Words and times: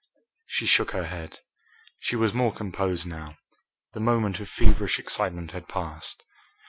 She 0.47 0.65
shook 0.65 0.93
her 0.93 1.05
head. 1.05 1.41
She 1.99 2.15
was 2.15 2.33
more 2.33 2.51
composed 2.51 3.05
now. 3.05 3.37
The 3.93 3.99
moment 3.99 4.39
of 4.39 4.49
feverish 4.49 4.97
excitement 4.97 5.51
had 5.51 5.69
passed. 5.69 6.23